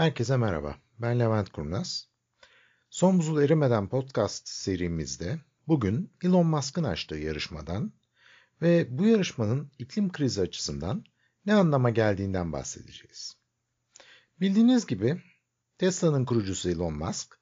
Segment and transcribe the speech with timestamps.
[0.00, 0.76] Herkese merhaba.
[0.98, 2.08] Ben Levent Kurnaz.
[2.90, 7.92] Son buzul erimeden podcast serimizde bugün Elon Musk'ın açtığı yarışmadan
[8.62, 11.04] ve bu yarışmanın iklim krizi açısından
[11.46, 13.36] ne anlama geldiğinden bahsedeceğiz.
[14.40, 15.22] Bildiğiniz gibi
[15.78, 17.40] Tesla'nın kurucusu Elon Musk,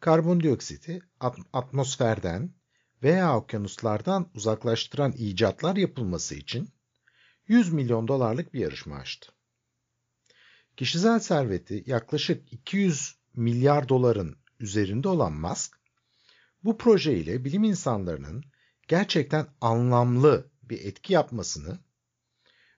[0.00, 1.02] karbondioksiti
[1.52, 2.54] atmosferden
[3.02, 6.68] veya okyanuslardan uzaklaştıran icatlar yapılması için
[7.48, 9.34] 100 milyon dolarlık bir yarışma açtı.
[10.76, 15.80] Kişisel serveti yaklaşık 200 milyar doların üzerinde olan Musk,
[16.64, 18.44] bu proje ile bilim insanlarının
[18.88, 21.78] gerçekten anlamlı bir etki yapmasını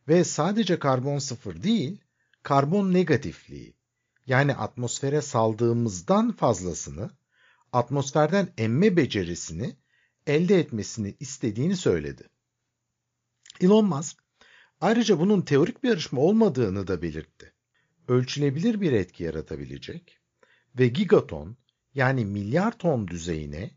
[0.08, 2.00] ve sadece karbon sıfır değil,
[2.42, 3.76] karbon negatifliği
[4.26, 7.10] yani atmosfere saldığımızdan fazlasını
[7.72, 9.76] atmosferden emme becerisini
[10.26, 12.28] elde etmesini istediğini söyledi.
[13.60, 14.24] Elon Musk
[14.80, 17.55] ayrıca bunun teorik bir yarışma olmadığını da belirtti
[18.08, 20.18] ölçülebilir bir etki yaratabilecek
[20.78, 21.56] ve gigaton
[21.94, 23.70] yani milyar ton düzeyine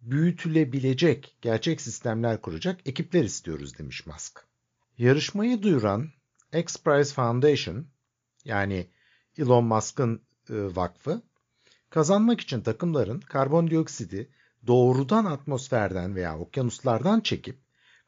[0.00, 4.46] büyütülebilecek gerçek sistemler kuracak ekipler istiyoruz demiş Musk.
[4.98, 6.10] Yarışmayı duyuran
[6.54, 7.86] X Prize Foundation
[8.44, 8.86] yani
[9.38, 11.22] Elon Musk'ın e, vakfı
[11.90, 14.30] kazanmak için takımların karbondioksidi
[14.66, 17.65] doğrudan atmosferden veya okyanuslardan çekip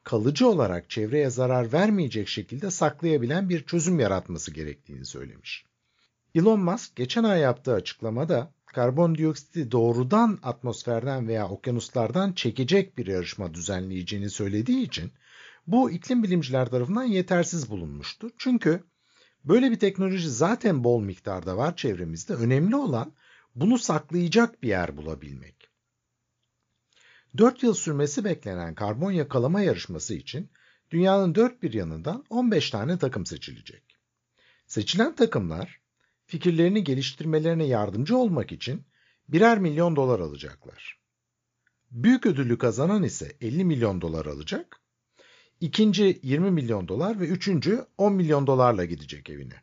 [0.09, 5.65] kalıcı olarak çevreye zarar vermeyecek şekilde saklayabilen bir çözüm yaratması gerektiğini söylemiş.
[6.35, 14.31] Elon Musk geçen ay yaptığı açıklamada karbondioksiti doğrudan atmosferden veya okyanuslardan çekecek bir yarışma düzenleyeceğini
[14.31, 15.13] söylediği için
[15.67, 18.31] bu iklim bilimciler tarafından yetersiz bulunmuştu.
[18.39, 18.85] Çünkü
[19.45, 22.35] böyle bir teknoloji zaten bol miktarda var çevremizde.
[22.35, 23.13] Önemli olan
[23.55, 25.58] bunu saklayacak bir yer bulabilmek.
[27.37, 30.51] 4 yıl sürmesi beklenen karbon yakalama yarışması için
[30.91, 33.83] dünyanın dört bir yanından 15 tane takım seçilecek.
[34.67, 35.81] Seçilen takımlar
[36.27, 38.83] fikirlerini geliştirmelerine yardımcı olmak için
[39.29, 40.99] birer milyon dolar alacaklar.
[41.91, 44.81] Büyük ödülü kazanan ise 50 milyon dolar alacak.
[45.61, 49.63] İkinci 20 milyon dolar ve üçüncü 10 milyon dolarla gidecek evine.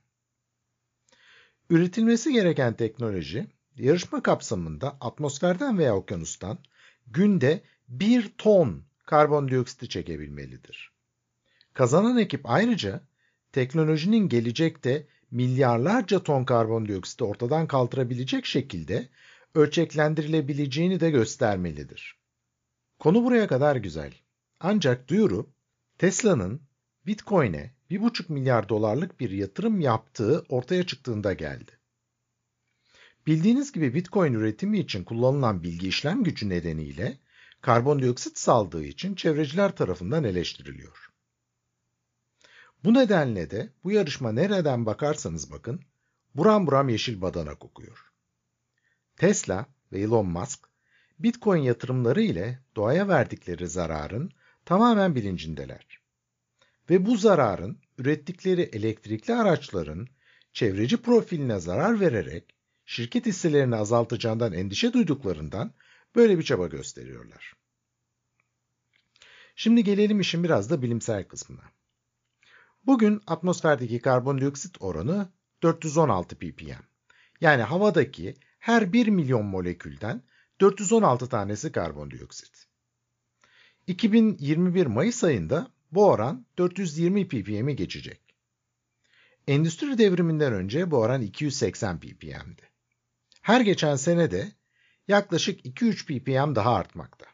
[1.69, 6.59] Üretilmesi gereken teknoloji yarışma kapsamında atmosferden veya okyanustan
[7.07, 10.91] günde 1 ton karbondioksiti çekebilmelidir.
[11.73, 13.01] Kazanan ekip ayrıca
[13.51, 19.09] teknolojinin gelecekte milyarlarca ton karbondioksit ortadan kaldırabilecek şekilde
[19.55, 22.17] ölçeklendirilebileceğini de göstermelidir.
[22.99, 24.13] Konu buraya kadar güzel.
[24.59, 25.49] Ancak duyuru
[25.97, 26.61] Tesla'nın
[27.05, 31.71] Bitcoin'e 1,5 milyar dolarlık bir yatırım yaptığı ortaya çıktığında geldi.
[33.27, 37.17] Bildiğiniz gibi Bitcoin üretimi için kullanılan bilgi işlem gücü nedeniyle
[37.61, 41.09] karbondioksit saldığı için çevreciler tarafından eleştiriliyor.
[42.83, 45.81] Bu nedenle de bu yarışma nereden bakarsanız bakın
[46.35, 48.11] buram buram yeşil badana kokuyor.
[49.17, 50.59] Tesla ve Elon Musk
[51.19, 54.31] Bitcoin yatırımları ile doğaya verdikleri zararın
[54.65, 56.01] tamamen bilincindeler.
[56.89, 60.07] Ve bu zararın ürettikleri elektrikli araçların
[60.53, 62.54] çevreci profiline zarar vererek
[62.85, 65.73] şirket hisselerini azaltacağından endişe duyduklarından
[66.15, 67.53] böyle bir çaba gösteriyorlar.
[69.55, 71.63] Şimdi gelelim işin biraz da bilimsel kısmına.
[72.85, 75.29] Bugün atmosferdeki karbondioksit oranı
[75.63, 76.71] 416 ppm.
[77.41, 80.23] Yani havadaki her 1 milyon molekülden
[80.61, 82.67] 416 tanesi karbondioksit.
[83.87, 88.21] 2021 Mayıs ayında bu oran 420 ppm'i geçecek.
[89.47, 92.74] Endüstri devriminden önce bu oran 280 ppm'di.
[93.45, 94.51] Her geçen sene de
[95.07, 97.25] yaklaşık 2-3 ppm daha artmakta.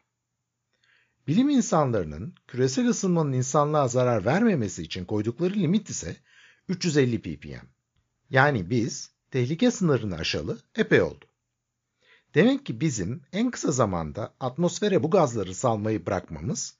[1.26, 6.16] Bilim insanlarının küresel ısınmanın insanlığa zarar vermemesi için koydukları limit ise
[6.68, 7.66] 350 ppm.
[8.30, 11.24] Yani biz tehlike sınırını aşalı epey oldu.
[12.34, 16.76] Demek ki bizim en kısa zamanda atmosfere bu gazları salmayı bırakmamız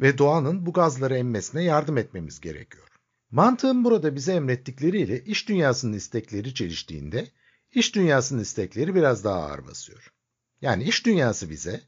[0.00, 2.88] ve doğanın bu gazları emmesine yardım etmemiz gerekiyor.
[3.30, 7.28] Mantığın burada bize emrettikleriyle iş dünyasının istekleri çeliştiğinde
[7.72, 10.12] iş dünyasının istekleri biraz daha ağır basıyor.
[10.60, 11.80] Yani iş dünyası bize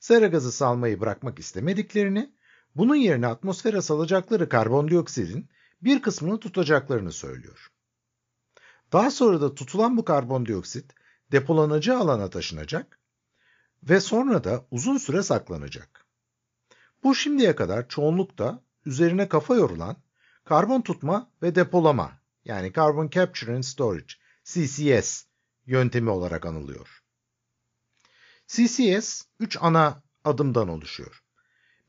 [0.00, 2.34] sera gazı salmayı bırakmak istemediklerini,
[2.74, 5.48] bunun yerine atmosfere salacakları karbondioksitin
[5.82, 7.70] bir kısmını tutacaklarını söylüyor.
[8.92, 10.94] Daha sonra da tutulan bu karbondioksit
[11.32, 12.98] depolanıcı alana taşınacak
[13.82, 16.06] ve sonra da uzun süre saklanacak.
[17.02, 19.96] Bu şimdiye kadar çoğunlukta üzerine kafa yorulan
[20.44, 22.12] karbon tutma ve depolama
[22.44, 25.24] yani Carbon Capture and Storage CCS
[25.66, 27.02] yöntemi olarak anılıyor.
[28.46, 31.22] CCS 3 ana adımdan oluşuyor.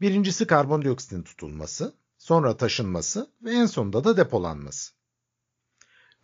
[0.02, 4.94] Birincisi karbondioksitin tutulması, sonra taşınması ve en sonunda da depolanması.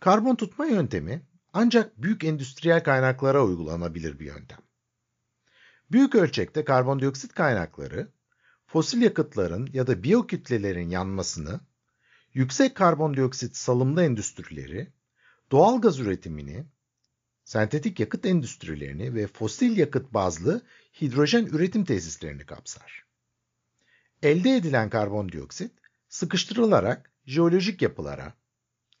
[0.00, 4.58] Karbon tutma yöntemi ancak büyük endüstriyel kaynaklara uygulanabilir bir yöntem.
[5.90, 8.12] Büyük ölçekte karbondioksit kaynakları
[8.66, 11.60] fosil yakıtların ya da biyokütlelerin yanmasını,
[12.34, 14.92] yüksek karbondioksit salımlı endüstrileri,
[15.52, 16.64] doğal gaz üretimini,
[17.44, 20.62] sentetik yakıt endüstrilerini ve fosil yakıt bazlı
[21.00, 23.04] hidrojen üretim tesislerini kapsar.
[24.22, 25.72] Elde edilen karbondioksit
[26.08, 28.34] sıkıştırılarak jeolojik yapılara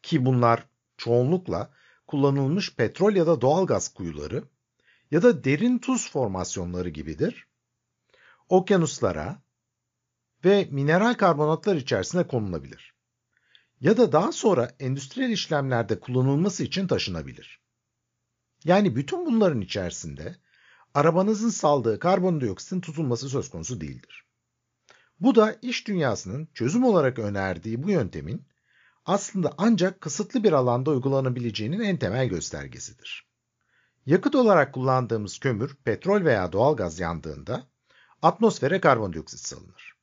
[0.02, 1.74] ki bunlar çoğunlukla
[2.06, 4.44] kullanılmış petrol ya da doğal gaz kuyuları
[5.10, 7.46] ya da derin tuz formasyonları gibidir.
[8.48, 9.42] Okyanuslara
[10.44, 12.91] ve mineral karbonatlar içerisine konulabilir.
[13.82, 17.60] Ya da daha sonra endüstriyel işlemlerde kullanılması için taşınabilir.
[18.64, 20.36] Yani bütün bunların içerisinde
[20.94, 24.24] arabanızın saldığı karbondioksitin tutulması söz konusu değildir.
[25.20, 28.48] Bu da iş dünyasının çözüm olarak önerdiği bu yöntemin
[29.04, 33.26] aslında ancak kısıtlı bir alanda uygulanabileceğinin en temel göstergesidir.
[34.06, 37.66] Yakıt olarak kullandığımız kömür, petrol veya doğalgaz yandığında
[38.22, 39.96] atmosfere karbondioksit salınır.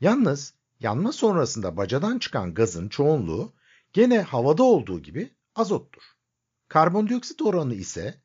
[0.00, 3.52] Yalnız yanma sonrasında bacadan çıkan gazın çoğunluğu
[3.92, 6.02] gene havada olduğu gibi azottur.
[6.68, 8.22] Karbondioksit oranı ise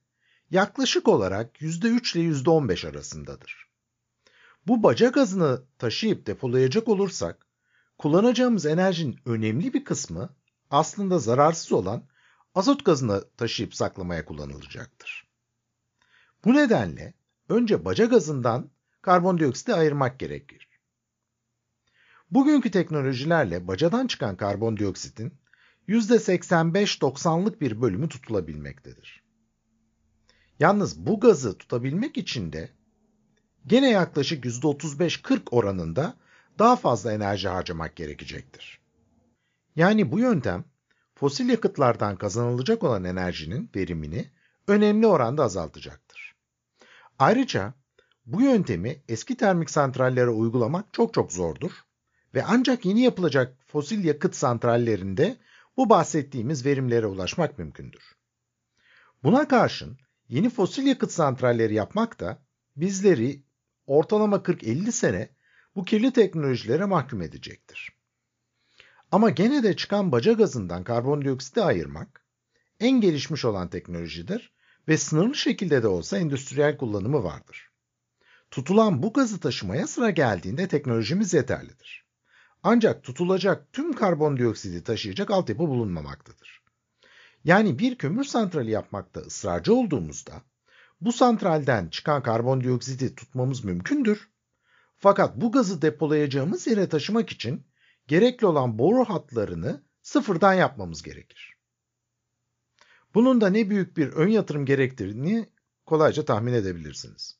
[0.51, 3.68] yaklaşık olarak %3 ile %15 arasındadır.
[4.68, 7.45] Bu baca gazını taşıyıp depolayacak olursak,
[7.98, 10.36] kullanacağımız enerjinin önemli bir kısmı
[10.69, 12.04] aslında zararsız olan
[12.56, 15.27] azot gazını taşıyıp saklamaya kullanılacaktır.
[16.45, 17.13] Bu nedenle
[17.50, 18.69] önce baca gazından
[19.01, 20.67] karbondioksiti ayırmak gerekir.
[22.32, 25.34] Bugünkü teknolojilerle bacadan çıkan karbondioksitin
[25.88, 29.24] %85-90'lık bir bölümü tutulabilmektedir.
[30.60, 32.70] Yalnız bu gazı tutabilmek için de
[33.68, 36.14] gene yaklaşık %35-40 oranında
[36.60, 38.80] daha fazla enerji harcamak gerekecektir.
[39.76, 40.66] Yani bu yöntem
[41.16, 44.32] fosil yakıtlardan kazanılacak olan enerjinin verimini
[44.68, 46.36] önemli oranda azaltacaktır.
[47.20, 47.74] Ayrıca
[48.26, 51.87] bu yöntemi eski termik santrallere uygulamak çok çok zordur
[52.38, 55.38] ve ancak yeni yapılacak fosil yakıt santrallerinde
[55.78, 58.04] bu bahsettiğimiz verimlere ulaşmak mümkündür.
[59.24, 59.98] Buna karşın
[60.30, 62.39] yeni fosil yakıt santralleri yapmak da
[62.75, 63.44] bizleri
[63.88, 65.30] ortalama 40-50 sene
[65.75, 67.89] bu kirli teknolojilere mahkum edecektir.
[69.12, 72.25] Ama gene de çıkan baca gazından karbondioksiti ayırmak
[72.80, 74.54] en gelişmiş olan teknolojidir
[74.88, 77.72] ve sınırlı şekilde de olsa endüstriyel kullanımı vardır.
[78.51, 82.06] Tutulan bu gazı taşımaya sıra geldiğinde teknolojimiz yeterlidir.
[82.69, 86.64] Ancak tutulacak tüm karbondioksidi taşıyacak altyapı bulunmamaktadır.
[87.44, 90.34] Yani bir kömür santrali yapmakta ısrarcı olduğumuzda
[91.02, 94.30] bu santralden çıkan karbondioksidi tutmamız mümkündür.
[94.98, 97.66] Fakat bu gazı depolayacağımız yere taşımak için
[98.07, 101.57] gerekli olan boru hatlarını sıfırdan yapmamız gerekir.
[103.14, 105.50] Bunun da ne büyük bir ön yatırım gerektirdiğini
[105.86, 107.40] kolayca tahmin edebilirsiniz.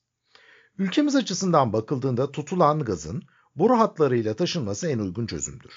[0.78, 3.22] Ülkemiz açısından bakıldığında tutulan gazın
[3.56, 5.72] boru hatlarıyla taşınması en uygun çözümdür.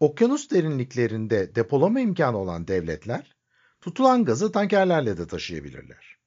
[0.00, 3.36] Okyanus derinliklerinde depolama imkanı olan devletler,
[3.80, 6.18] tutulan gazı tankerlerle de taşıyabilirler.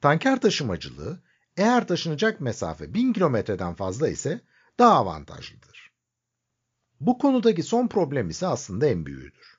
[0.00, 1.22] Tanker taşımacılığı,
[1.56, 4.40] eğer taşınacak mesafe 1000 kilometreden fazla ise
[4.78, 5.92] daha avantajlıdır.
[7.00, 9.58] Bu konudaki son problem ise aslında en büyüğüdür.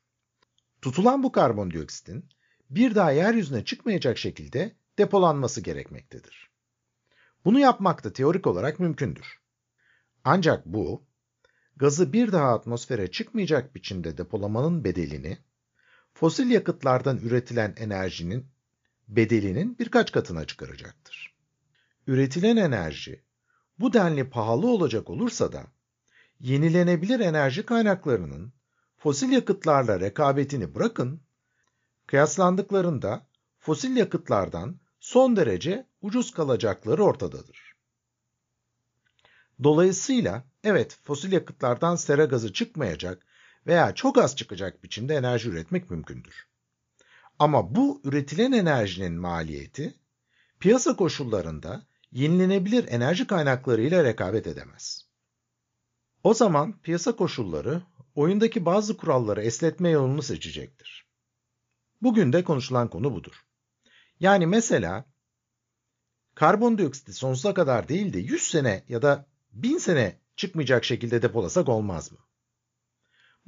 [0.82, 2.30] Tutulan bu karbondioksitin
[2.70, 6.50] bir daha yeryüzüne çıkmayacak şekilde depolanması gerekmektedir.
[7.46, 9.42] Bunu yapmak da teorik olarak mümkündür.
[10.24, 11.06] Ancak bu,
[11.75, 15.38] gazı bir daha atmosfere çıkmayacak biçimde depolamanın bedelini,
[16.13, 18.46] fosil yakıtlardan üretilen enerjinin
[19.08, 21.36] bedelinin birkaç katına çıkaracaktır.
[22.08, 23.24] Üretilen enerji
[23.80, 25.68] bu denli pahalı olacak olursa da,
[26.39, 28.53] yenilenebilir enerji kaynaklarının
[28.98, 31.22] fosil yakıtlarla rekabetini bırakın,
[32.08, 33.27] kıyaslandıklarında
[33.60, 37.73] fosil yakıtlardan son derece ucuz kalacakları ortadadır.
[39.63, 43.25] Dolayısıyla evet fosil yakıtlardan sera gazı çıkmayacak
[43.67, 46.48] veya çok az çıkacak biçimde enerji üretmek mümkündür.
[47.39, 49.93] Ama bu üretilen enerjinin maliyeti
[50.60, 55.05] piyasa koşullarında yenilenebilir enerji kaynaklarıyla rekabet edemez.
[56.24, 57.82] O zaman piyasa koşulları
[58.15, 61.08] oyundaki bazı kuralları esnetme yolunu seçecektir.
[62.01, 63.46] Bugün de konuşulan konu budur.
[64.20, 65.05] Yani mesela
[66.36, 72.12] karbondioksiti sonsuza kadar değil de 100 sene ya da 1000 sene çıkmayacak şekilde depolasak olmaz
[72.12, 72.17] mı?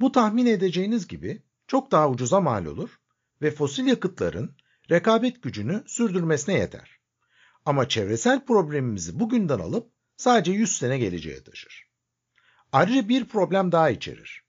[0.00, 3.00] Bu tahmin edeceğiniz gibi çok daha ucuza mal olur
[3.42, 4.56] ve fosil yakıtların
[4.90, 6.90] rekabet gücünü sürdürmesine yeter.
[7.64, 11.86] Ama çevresel problemimizi bugünden alıp sadece 100 sene geleceğe taşır.
[12.72, 14.46] Ayrıca bir problem daha içerir.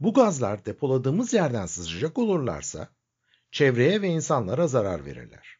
[0.00, 2.88] Bu gazlar depoladığımız yerden sızacak olurlarsa
[3.50, 5.58] çevreye ve insanlara zarar verirler.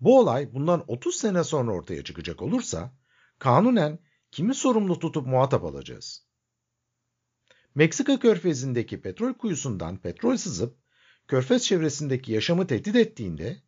[0.00, 2.92] Bu olay bundan 30 sene sonra ortaya çıkacak olursa
[3.42, 3.98] kanunen
[4.30, 6.26] kimi sorumlu tutup muhatap alacağız?
[7.74, 10.76] Meksika körfezindeki petrol kuyusundan petrol sızıp
[11.28, 13.62] körfez çevresindeki yaşamı tehdit ettiğinde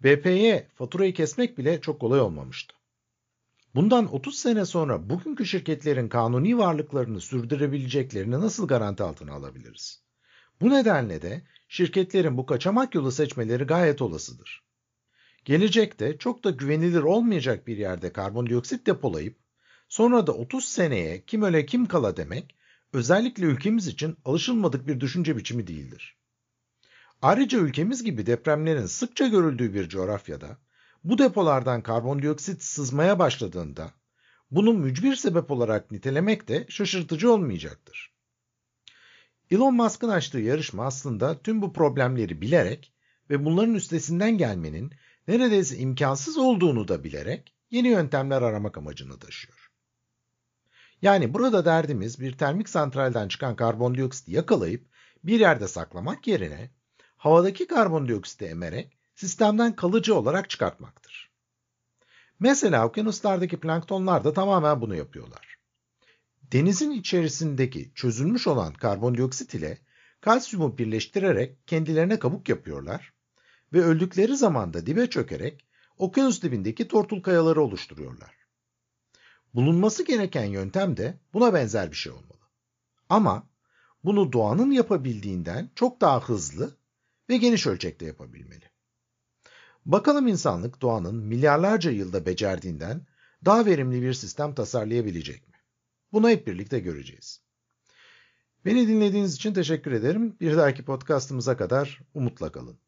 [0.00, 2.74] BP'ye faturayı kesmek bile çok kolay olmamıştı.
[3.74, 10.02] Bundan 30 sene sonra bugünkü şirketlerin kanuni varlıklarını sürdürebileceklerini nasıl garanti altına alabiliriz?
[10.60, 14.63] Bu nedenle de şirketlerin bu kaçamak yolu seçmeleri gayet olasıdır.
[15.44, 19.38] Gelecekte çok da güvenilir olmayacak bir yerde karbondioksit depolayıp
[19.88, 22.56] sonra da 30 seneye kim öle kim kala demek
[22.92, 26.16] özellikle ülkemiz için alışılmadık bir düşünce biçimi değildir.
[27.22, 30.58] Ayrıca ülkemiz gibi depremlerin sıkça görüldüğü bir coğrafyada
[31.04, 33.92] bu depolardan karbondioksit sızmaya başladığında
[34.50, 38.14] bunu mücbir sebep olarak nitelemek de şaşırtıcı olmayacaktır.
[39.50, 42.92] Elon Musk'ın açtığı yarışma aslında tüm bu problemleri bilerek
[43.30, 44.92] ve bunların üstesinden gelmenin
[45.28, 49.70] neredeyse imkansız olduğunu da bilerek yeni yöntemler aramak amacını taşıyor.
[51.02, 54.86] Yani burada derdimiz bir termik santralden çıkan karbondioksiti yakalayıp
[55.24, 56.70] bir yerde saklamak yerine
[57.16, 61.30] havadaki karbondioksiti emerek sistemden kalıcı olarak çıkartmaktır.
[62.40, 65.56] Mesela okyanuslardaki planktonlar da tamamen bunu yapıyorlar.
[66.42, 69.78] Denizin içerisindeki çözülmüş olan karbondioksit ile
[70.20, 73.13] kalsiyumu birleştirerek kendilerine kabuk yapıyorlar
[73.74, 75.64] ve öldükleri zaman da dibe çökerek
[75.98, 78.34] okyanus dibindeki tortul kayaları oluşturuyorlar.
[79.54, 82.40] Bulunması gereken yöntem de buna benzer bir şey olmalı.
[83.08, 83.48] Ama
[84.04, 86.76] bunu doğanın yapabildiğinden çok daha hızlı
[87.28, 88.64] ve geniş ölçekte yapabilmeli.
[89.86, 93.06] Bakalım insanlık doğanın milyarlarca yılda becerdiğinden
[93.44, 95.54] daha verimli bir sistem tasarlayabilecek mi?
[96.12, 97.40] Bunu hep birlikte göreceğiz.
[98.64, 100.36] Beni dinlediğiniz için teşekkür ederim.
[100.40, 102.83] Bir dahaki podcastımıza kadar umutla kalın.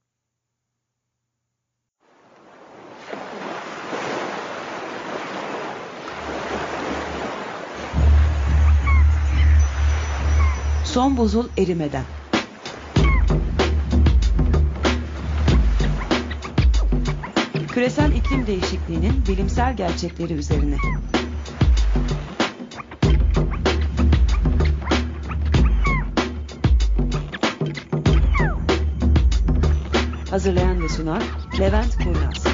[10.96, 12.04] Son buzul erimeden.
[17.68, 20.76] Küresel iklim değişikliğinin bilimsel gerçekleri üzerine.
[30.30, 31.22] Hazırlayan ve sunan
[31.60, 32.45] Levent Kurnaz.